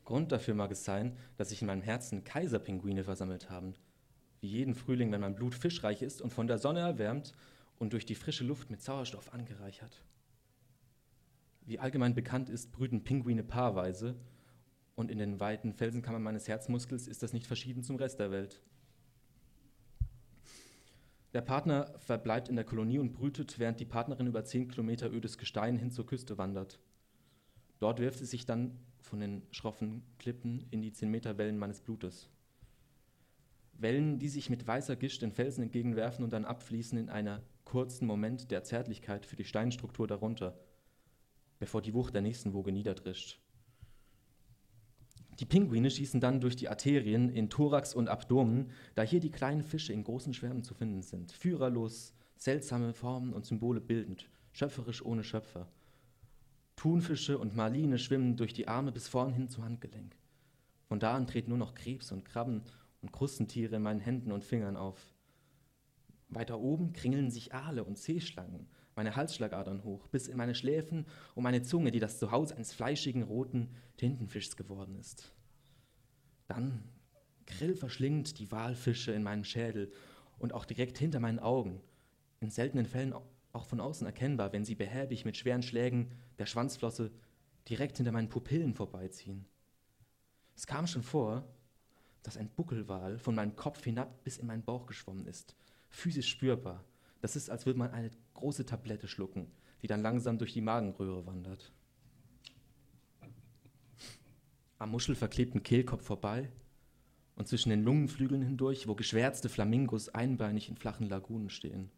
Grund 0.04 0.32
dafür 0.32 0.56
mag 0.56 0.72
es 0.72 0.84
sein, 0.84 1.16
dass 1.38 1.50
sich 1.50 1.62
in 1.62 1.68
meinem 1.68 1.82
Herzen 1.82 2.24
Kaiserpinguine 2.24 3.04
versammelt 3.04 3.50
haben. 3.50 3.76
Wie 4.40 4.48
jeden 4.48 4.74
Frühling, 4.74 5.12
wenn 5.12 5.22
mein 5.22 5.36
Blut 5.36 5.54
fischreich 5.54 6.02
ist 6.02 6.22
und 6.22 6.32
von 6.32 6.48
der 6.48 6.58
Sonne 6.58 6.80
erwärmt 6.80 7.34
und 7.78 7.94
durch 7.94 8.06
die 8.06 8.16
frische 8.16 8.44
Luft 8.44 8.72
mit 8.72 8.82
Sauerstoff 8.82 9.34
angereichert. 9.34 10.02
Wie 11.66 11.80
allgemein 11.80 12.14
bekannt 12.14 12.50
ist, 12.50 12.72
brüten 12.72 13.04
Pinguine 13.04 13.44
paarweise 13.44 14.16
und 14.96 15.10
in 15.10 15.18
den 15.18 15.40
weiten 15.40 15.74
Felsenkammern 15.74 16.22
meines 16.22 16.48
Herzmuskels 16.48 17.08
ist 17.08 17.24
das 17.24 17.34
nicht 17.34 17.48
verschieden 17.48 17.84
zum 17.84 17.96
Rest 17.96 18.20
der 18.20 18.32
Welt. 18.32 18.62
Der 21.34 21.42
Partner 21.42 21.94
verbleibt 21.98 22.48
in 22.48 22.56
der 22.56 22.64
Kolonie 22.64 23.00
und 23.00 23.12
brütet, 23.12 23.60
während 23.60 23.80
die 23.80 23.86
Partnerin 23.86 24.28
über 24.28 24.46
10 24.46 24.70
Kilometer 24.70 25.12
ödes 25.12 25.38
Gestein 25.38 25.78
hin 25.78 25.92
zur 25.92 26.06
Küste 26.06 26.38
wandert. 26.38 26.80
Dort 27.80 28.00
wirft 28.00 28.20
sie 28.20 28.26
sich 28.26 28.46
dann 28.46 28.80
von 29.02 29.20
den 29.20 29.42
schroffen 29.52 30.04
Klippen 30.18 30.66
in 30.72 30.82
die 30.82 30.94
10 30.94 31.10
Meter 31.10 31.38
Wellen 31.38 31.58
meines 31.58 31.82
Blutes. 31.82 32.30
Wellen, 33.74 34.20
die 34.20 34.30
sich 34.30 34.50
mit 34.50 34.66
weißer 34.66 34.96
Gischt 34.96 35.24
den 35.24 35.34
Felsen 35.34 35.64
entgegenwerfen 35.64 36.24
und 36.24 36.32
dann 36.32 36.46
abfließen 36.46 36.98
in 36.98 37.10
einer 37.10 37.44
kurzen 37.66 38.08
Moment 38.08 38.52
der 38.52 38.64
Zärtlichkeit 38.64 39.26
für 39.26 39.36
die 39.36 39.44
Steinstruktur 39.44 40.08
darunter, 40.08 40.58
bevor 41.60 41.82
die 41.82 41.94
Wucht 41.94 42.14
der 42.14 42.22
nächsten 42.22 42.54
Woge 42.54 42.72
niederdrischt. 42.72 43.40
Die 45.40 45.46
Pinguine 45.46 45.92
schießen 45.92 46.22
dann 46.22 46.40
durch 46.40 46.56
die 46.56 46.70
Arterien 46.70 47.30
in 47.30 47.50
Thorax 47.50 47.94
und 47.94 48.08
Abdomen, 48.08 48.72
da 48.96 49.02
hier 49.02 49.20
die 49.20 49.32
kleinen 49.32 49.64
Fische 49.64 49.92
in 49.92 50.04
großen 50.04 50.34
Schwärmen 50.34 50.64
zu 50.64 50.74
finden 50.74 51.02
sind. 51.02 51.34
Führerlos, 51.34 52.14
seltsame 52.38 52.94
Formen 52.94 53.34
und 53.34 53.46
Symbole 53.46 53.82
bildend, 53.82 54.30
schöpferisch 54.54 55.04
ohne 55.04 55.24
Schöpfer. 55.24 55.68
Thunfische 56.78 57.38
und 57.38 57.56
Marline 57.56 57.98
schwimmen 57.98 58.38
durch 58.38 58.54
die 58.54 58.68
Arme 58.68 58.92
bis 58.92 59.08
vorn 59.08 59.34
hin 59.34 59.50
zum 59.50 59.66
Handgelenk. 59.66 60.16
Von 60.88 61.00
da 61.00 61.16
an 61.16 61.28
treten 61.28 61.50
nur 61.50 61.58
noch 61.58 61.76
Krebs 61.76 62.12
und 62.12 62.26
Krabben 62.26 62.62
und 63.02 63.12
Krustentiere 63.12 63.76
in 63.76 63.82
meinen 63.82 64.00
Händen 64.00 64.32
und 64.32 64.44
Fingern 64.44 64.78
auf. 64.78 65.14
Weiter 66.30 66.60
oben 66.60 66.94
kringeln 66.94 67.30
sich 67.30 67.54
Aale 67.54 67.84
und 67.84 67.98
Seeschlangen, 67.98 68.68
meine 68.96 69.16
Halsschlagadern 69.16 69.84
hoch, 69.84 70.08
bis 70.08 70.28
in 70.28 70.38
meine 70.38 70.56
Schläfen 70.56 71.06
und 71.36 71.44
meine 71.44 71.64
Zunge, 71.64 71.92
die 71.92 72.00
das 72.00 72.18
Zuhause 72.18 72.56
eines 72.56 72.74
fleischigen 72.74 73.24
roten 73.24 73.70
Tintenfischs 73.98 74.56
geworden 74.56 74.96
ist. 74.96 75.34
Dann 76.48 76.84
grillverschlingend 77.46 78.40
die 78.40 78.52
Walfische 78.52 79.12
in 79.12 79.24
meinem 79.24 79.44
Schädel 79.44 79.92
und 80.40 80.54
auch 80.54 80.66
direkt 80.66 80.98
hinter 80.98 81.20
meinen 81.20 81.40
Augen, 81.40 81.82
in 82.40 82.50
seltenen 82.50 82.86
Fällen 82.86 83.14
auch 83.54 83.66
von 83.66 83.80
außen 83.80 84.06
erkennbar, 84.06 84.54
wenn 84.54 84.66
sie 84.66 84.76
behäbig 84.76 85.26
mit 85.26 85.38
schweren 85.38 85.64
Schlägen 85.64 86.12
der 86.38 86.46
Schwanzflosse 86.46 87.12
direkt 87.70 87.98
hinter 87.98 88.12
meinen 88.12 88.30
Pupillen 88.30 88.74
vorbeiziehen. 88.74 89.46
Es 90.56 90.68
kam 90.68 90.88
schon 90.88 91.04
vor, 91.04 91.48
dass 92.24 92.38
ein 92.38 92.50
Buckelwal 92.50 93.20
von 93.20 93.36
meinem 93.36 93.56
Kopf 93.56 93.84
hinab 93.84 94.24
bis 94.24 94.38
in 94.38 94.48
meinen 94.48 94.64
Bauch 94.64 94.86
geschwommen 94.86 95.26
ist, 95.28 95.56
physisch 95.90 96.30
spürbar. 96.30 96.84
Das 97.22 97.36
ist, 97.36 97.50
als 97.50 97.66
würde 97.66 97.80
man 97.80 97.92
eine 97.92 98.12
große 98.34 98.66
Tablette 98.66 99.08
schlucken, 99.08 99.52
die 99.82 99.88
dann 99.88 100.02
langsam 100.02 100.38
durch 100.38 100.54
die 100.54 100.62
Magenröhre 100.62 101.26
wandert. 101.26 101.72
Am 104.78 104.92
muschelverklebten 104.92 105.64
Kehlkopf 105.64 106.04
vorbei 106.04 106.52
und 107.36 107.48
zwischen 107.48 107.70
den 107.70 107.84
Lungenflügeln 107.84 108.42
hindurch, 108.42 108.88
wo 108.88 108.96
geschwärzte 108.96 109.50
Flamingos 109.50 110.10
einbeinig 110.10 110.70
in 110.70 110.78
flachen 110.78 111.10
Lagunen 111.10 111.50
stehen. 111.50 111.90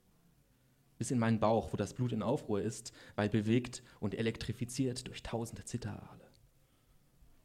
Bis 0.98 1.12
in 1.12 1.20
meinen 1.20 1.40
Bauch, 1.40 1.74
wo 1.74 1.78
das 1.78 1.94
Blut 1.94 2.12
in 2.12 2.24
Aufruhr 2.24 2.62
ist, 2.62 2.92
weil 3.16 3.30
bewegt 3.30 3.84
und 4.00 4.16
elektrifiziert 4.16 5.08
durch 5.08 5.22
tausende 5.22 5.64
Zitterale. 5.64 6.28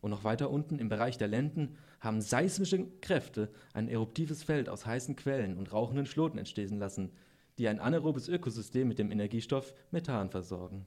Und 0.00 0.10
noch 0.10 0.24
weiter 0.24 0.50
unten 0.50 0.78
im 0.78 0.88
Bereich 0.88 1.16
der 1.16 1.28
Lenden 1.28 1.76
haben 2.00 2.20
seismische 2.20 2.88
Kräfte 3.00 3.52
ein 3.72 3.88
eruptives 3.88 4.42
Feld 4.42 4.68
aus 4.68 4.84
heißen 4.84 5.14
Quellen 5.14 5.56
und 5.56 5.72
rauchenden 5.72 6.06
Schloten 6.06 6.38
entstehen 6.38 6.78
lassen, 6.78 7.12
die 7.58 7.68
ein 7.68 7.80
anaerobes 7.80 8.28
Ökosystem 8.28 8.88
mit 8.88 8.98
dem 8.98 9.10
Energiestoff 9.10 9.74
Methan 9.90 10.30
versorgen. 10.30 10.86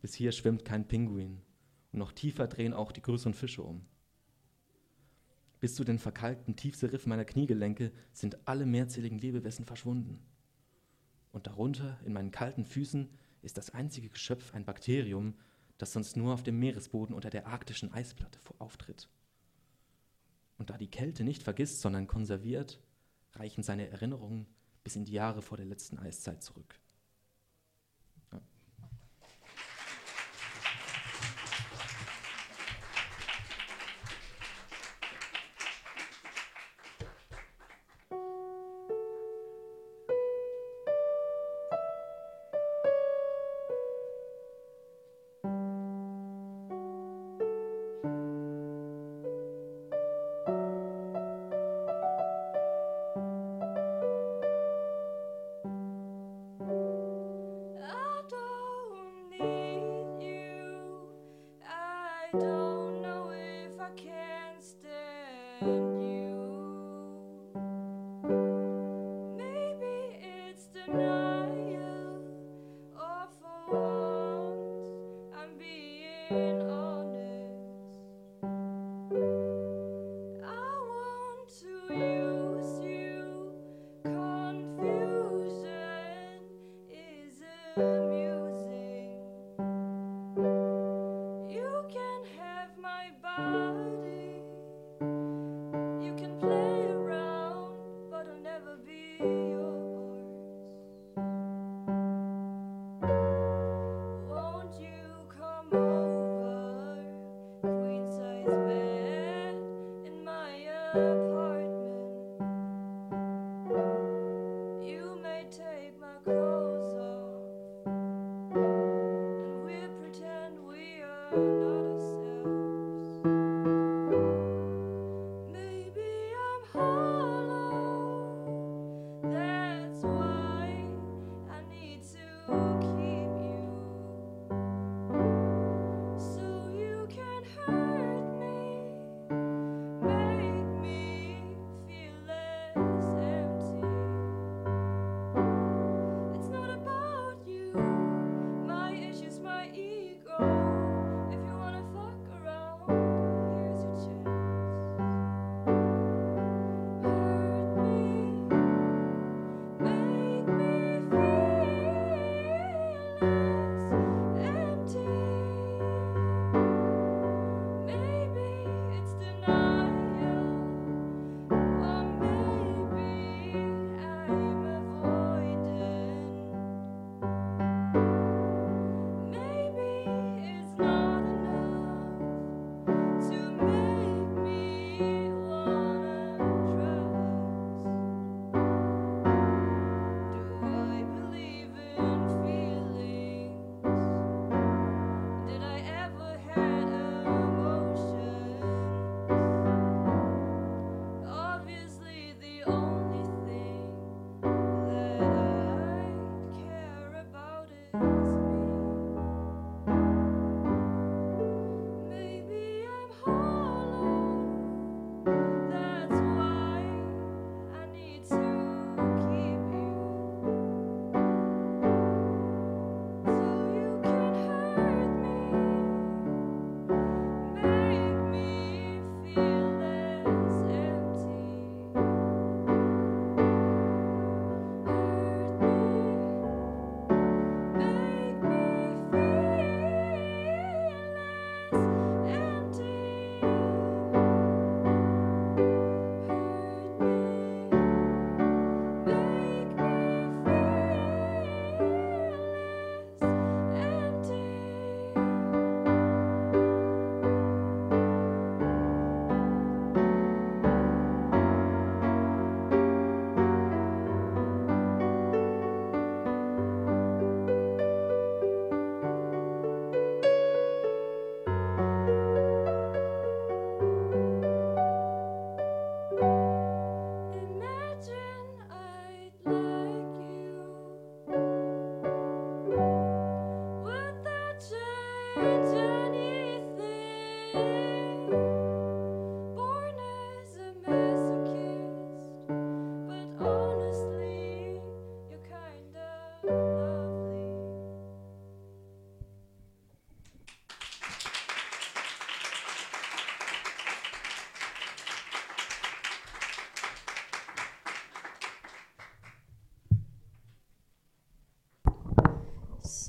Bis 0.00 0.14
hier 0.14 0.32
schwimmt 0.32 0.64
kein 0.64 0.86
Pinguin 0.86 1.42
und 1.92 1.98
noch 1.98 2.12
tiefer 2.12 2.46
drehen 2.46 2.74
auch 2.74 2.92
die 2.92 3.02
größeren 3.02 3.34
Fische 3.34 3.62
um. 3.62 3.86
Bis 5.60 5.74
zu 5.74 5.84
den 5.84 5.98
verkalkten 5.98 6.56
Tiefseeriffen 6.56 7.10
meiner 7.10 7.26
Kniegelenke 7.26 7.92
sind 8.12 8.48
alle 8.48 8.64
mehrzähligen 8.64 9.18
Lebewesen 9.18 9.66
verschwunden. 9.66 10.24
Und 11.32 11.46
darunter, 11.46 11.98
in 12.04 12.14
meinen 12.14 12.30
kalten 12.30 12.64
Füßen, 12.64 13.10
ist 13.42 13.58
das 13.58 13.70
einzige 13.70 14.08
Geschöpf 14.08 14.54
ein 14.54 14.64
Bakterium, 14.64 15.34
das 15.76 15.92
sonst 15.92 16.16
nur 16.16 16.32
auf 16.32 16.42
dem 16.42 16.58
Meeresboden 16.58 17.14
unter 17.14 17.30
der 17.30 17.46
arktischen 17.46 17.92
Eisplatte 17.92 18.38
auftritt. 18.58 19.08
Und 20.58 20.70
da 20.70 20.76
die 20.76 20.90
Kälte 20.90 21.24
nicht 21.24 21.42
vergisst, 21.42 21.80
sondern 21.80 22.06
konserviert, 22.06 22.82
reichen 23.32 23.62
seine 23.62 23.88
Erinnerungen 23.88 24.46
bis 24.82 24.96
in 24.96 25.04
die 25.04 25.12
Jahre 25.12 25.42
vor 25.42 25.56
der 25.56 25.66
letzten 25.66 25.98
Eiszeit 25.98 26.42
zurück. 26.42 26.80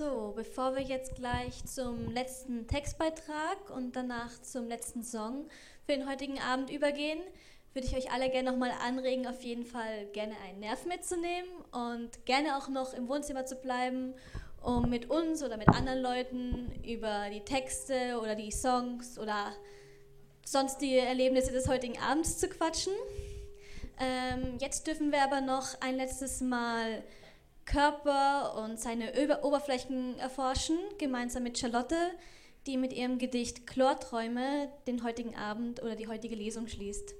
So, 0.01 0.33
bevor 0.35 0.75
wir 0.75 0.81
jetzt 0.81 1.13
gleich 1.13 1.63
zum 1.63 2.09
letzten 2.11 2.65
Textbeitrag 2.65 3.69
und 3.69 3.95
danach 3.95 4.41
zum 4.41 4.67
letzten 4.67 5.03
Song 5.03 5.47
für 5.85 5.91
den 5.91 6.09
heutigen 6.09 6.39
Abend 6.39 6.71
übergehen, 6.71 7.19
würde 7.75 7.87
ich 7.87 7.95
euch 7.95 8.11
alle 8.11 8.31
gerne 8.31 8.49
nochmal 8.49 8.71
anregen, 8.83 9.27
auf 9.27 9.43
jeden 9.43 9.63
Fall 9.63 10.07
gerne 10.11 10.33
einen 10.43 10.61
Nerv 10.61 10.87
mitzunehmen 10.87 11.51
und 11.71 12.25
gerne 12.25 12.57
auch 12.57 12.67
noch 12.67 12.95
im 12.95 13.07
Wohnzimmer 13.09 13.45
zu 13.45 13.57
bleiben, 13.57 14.15
um 14.63 14.89
mit 14.89 15.11
uns 15.11 15.43
oder 15.43 15.57
mit 15.57 15.69
anderen 15.69 16.01
Leuten 16.01 16.71
über 16.83 17.29
die 17.31 17.41
Texte 17.41 18.19
oder 18.19 18.33
die 18.33 18.51
Songs 18.51 19.19
oder 19.19 19.51
sonstige 20.43 21.01
Erlebnisse 21.01 21.51
des 21.51 21.67
heutigen 21.67 21.99
Abends 21.99 22.39
zu 22.39 22.49
quatschen. 22.49 22.93
Ähm, 23.99 24.57
jetzt 24.59 24.87
dürfen 24.87 25.11
wir 25.11 25.21
aber 25.21 25.41
noch 25.41 25.79
ein 25.79 25.95
letztes 25.95 26.41
Mal 26.41 27.03
Körper 27.65 28.55
und 28.63 28.79
seine 28.79 29.13
Ober 29.23 29.43
Oberflächen 29.43 30.17
erforschen, 30.19 30.77
gemeinsam 30.97 31.43
mit 31.43 31.57
Charlotte, 31.57 32.11
die 32.67 32.77
mit 32.77 32.93
ihrem 32.93 33.17
Gedicht 33.17 33.65
Chlorträume 33.65 34.71
den 34.87 35.03
heutigen 35.03 35.35
Abend 35.35 35.81
oder 35.81 35.95
die 35.95 36.07
heutige 36.07 36.35
Lesung 36.35 36.67
schließt. 36.67 37.15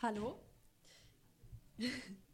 Hallo. 0.00 0.38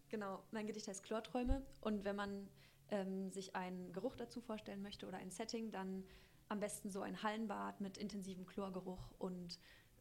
genau, 0.09 0.43
mein 0.51 0.66
Gedicht 0.66 0.89
heißt 0.89 1.05
Chlorträume 1.05 1.62
und 1.81 2.05
wenn 2.05 2.16
man 2.16 2.49
ähm, 2.91 3.30
sich 3.30 3.55
einen 3.57 3.93
Geruch 3.93 4.16
dazu 4.16 4.41
vorstellen 4.41 4.82
möchte 4.82 5.07
oder 5.07 5.18
ein 5.18 5.30
Setting, 5.30 5.70
dann 5.70 6.05
am 6.49 6.61
besten 6.61 6.91
so 6.91 7.01
ein 7.01 7.22
Hallenbad 7.22 7.80
mit 7.80 7.97
intensivem 7.97 8.45
Chlorgeruch 8.47 9.12
und 9.18 9.59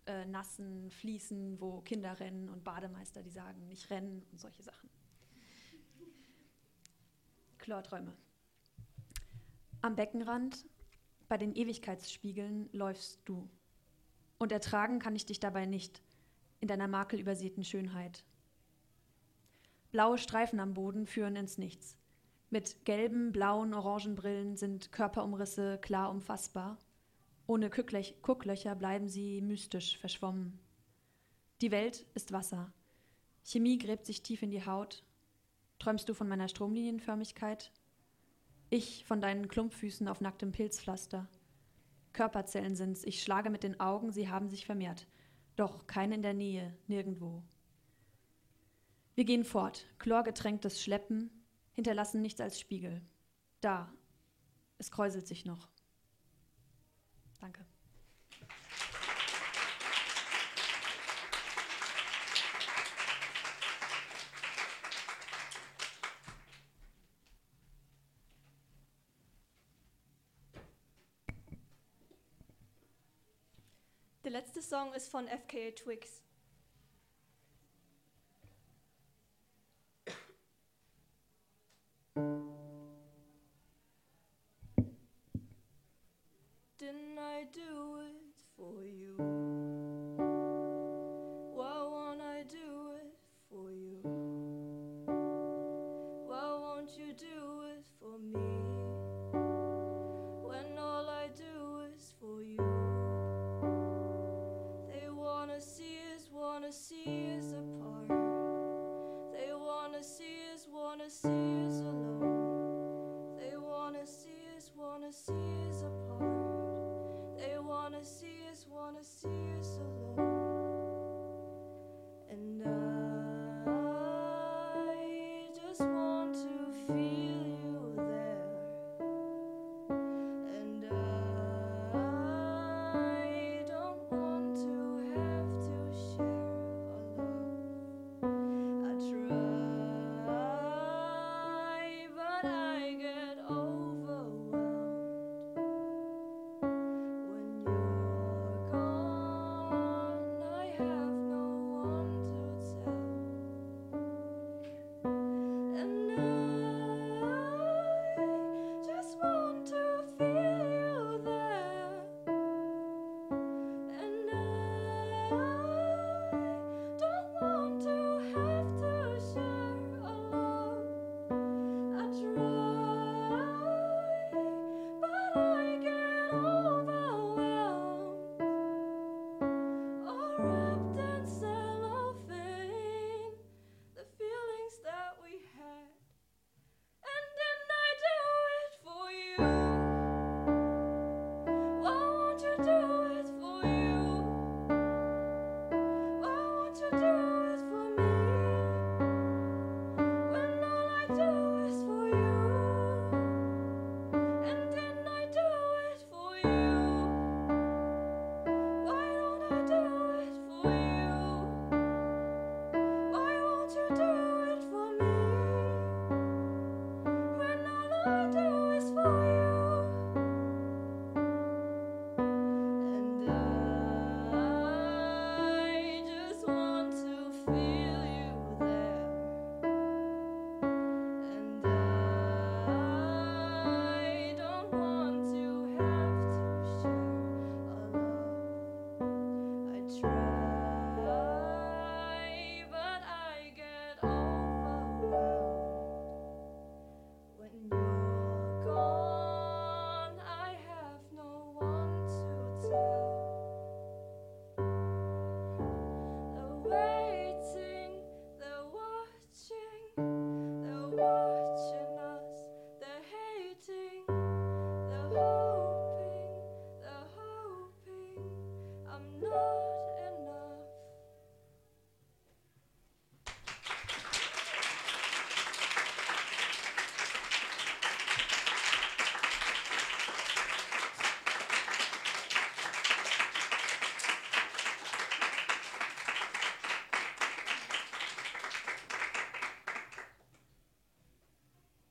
äh, 0.08 0.26
nassen 0.26 0.90
Fliesen, 0.90 1.62
wo 1.62 1.82
Kinder 1.82 2.20
rennen 2.20 2.50
und 2.50 2.64
Bademeister, 2.64 3.22
die 3.22 3.30
sagen, 3.30 3.68
nicht 3.68 3.90
rennen 3.92 4.26
und 4.32 4.40
solche 4.40 4.64
Sachen. 4.64 4.90
Chlorträume. 7.60 8.14
Am 9.82 9.96
Beckenrand, 9.96 10.66
bei 11.28 11.38
den 11.38 11.54
Ewigkeitsspiegeln, 11.54 12.70
läufst 12.72 13.22
du. 13.26 13.48
Und 14.40 14.52
ertragen 14.52 14.98
kann 14.98 15.16
ich 15.16 15.28
dich 15.28 15.40
dabei 15.40 15.68
nicht, 15.68 16.02
in 16.60 16.68
deiner 16.68 16.88
makelübersäten 16.88 17.64
Schönheit. 17.64 18.26
Blaue 19.92 20.18
Streifen 20.18 20.60
am 20.60 20.74
Boden 20.74 21.06
führen 21.06 21.36
ins 21.36 21.60
Nichts. 21.60 21.99
Mit 22.52 22.84
gelben, 22.86 23.32
blauen, 23.32 23.74
orangen 23.74 24.16
Brillen 24.16 24.58
sind 24.58 24.92
Körperumrisse 24.92 25.78
klar 25.82 26.10
umfassbar. 26.10 26.80
Ohne 27.46 27.70
Gucklöch 27.70 28.22
Gucklöcher 28.22 28.76
bleiben 28.76 29.08
sie 29.08 29.42
mystisch 29.42 29.98
verschwommen. 29.98 30.60
Die 31.62 31.72
Welt 31.72 32.06
ist 32.16 32.32
Wasser. 32.32 32.74
Chemie 33.44 33.78
gräbt 33.78 34.06
sich 34.06 34.24
tief 34.24 34.42
in 34.42 34.50
die 34.50 34.66
Haut. 34.66 35.04
Träumst 35.78 36.10
du 36.10 36.14
von 36.14 36.28
meiner 36.28 36.48
Stromlinienförmigkeit? 36.48 37.72
Ich 38.72 39.06
von 39.06 39.22
deinen 39.22 39.48
Klumpfüßen 39.48 40.08
auf 40.08 40.22
nacktem 40.22 40.52
Pilzpflaster. 40.52 41.28
Körperzellen 42.14 42.76
sind's, 42.76 43.04
ich 43.04 43.22
schlage 43.22 43.50
mit 43.50 43.64
den 43.64 43.80
Augen, 43.80 44.12
sie 44.12 44.30
haben 44.30 44.50
sich 44.50 44.66
vermehrt. 44.66 45.08
Doch 45.56 45.86
keine 45.86 46.16
in 46.16 46.22
der 46.24 46.34
Nähe, 46.34 46.76
nirgendwo. 46.88 47.44
Wir 49.16 49.26
gehen 49.26 49.44
fort, 49.44 49.86
chlorgetränktes 50.00 50.82
Schleppen, 50.82 51.30
hinterlassen 51.74 52.22
nichts 52.22 52.42
als 52.42 52.60
Spiegel. 52.60 53.02
Da, 53.62 53.92
es 54.78 54.92
kräuselt 54.92 55.28
sich 55.28 55.46
noch. 55.46 55.70
Danke. 57.40 57.66
Der 74.30 74.42
letzte 74.42 74.62
Song 74.62 74.94
ist 74.94 75.10
von 75.10 75.28
FKA 75.28 75.72
Twigs. 75.72 76.22